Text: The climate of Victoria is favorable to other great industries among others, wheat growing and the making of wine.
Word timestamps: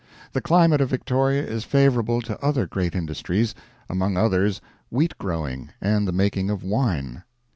The 0.33 0.41
climate 0.41 0.81
of 0.81 0.89
Victoria 0.89 1.45
is 1.45 1.63
favorable 1.63 2.23
to 2.23 2.43
other 2.43 2.65
great 2.65 2.95
industries 2.95 3.53
among 3.87 4.17
others, 4.17 4.59
wheat 4.89 5.15
growing 5.19 5.69
and 5.79 6.07
the 6.07 6.11
making 6.11 6.49
of 6.49 6.63
wine. 6.63 7.23